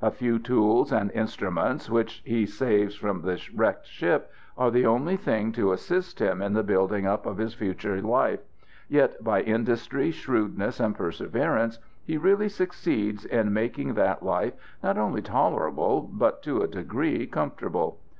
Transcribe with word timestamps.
A 0.00 0.12
few 0.12 0.38
tools 0.38 0.92
and 0.92 1.10
instruments 1.10 1.90
which 1.90 2.22
he 2.24 2.46
saves 2.46 2.94
from 2.94 3.22
the 3.22 3.42
wrecked 3.52 3.88
ship 3.88 4.30
are 4.56 4.70
the 4.70 4.86
only 4.86 5.16
things 5.16 5.56
to 5.56 5.72
assist 5.72 6.20
him 6.20 6.40
in 6.40 6.52
the 6.52 6.62
building 6.62 7.06
up 7.08 7.26
of 7.26 7.38
his 7.38 7.54
future 7.54 8.00
life, 8.00 8.38
yet 8.88 9.24
by 9.24 9.40
industry, 9.42 10.12
shrewdness, 10.12 10.78
and 10.78 10.94
perseverance 10.94 11.80
he 12.04 12.16
really 12.16 12.48
succeeds 12.48 13.24
in 13.24 13.52
making 13.52 13.94
that 13.94 14.22
life 14.22 14.54
not 14.80 14.96
only 14.96 15.22
tolerable, 15.22 16.02
but 16.02 16.40
to 16.44 16.62
a 16.62 16.68
degree 16.68 17.26
comfortable. 17.26 17.98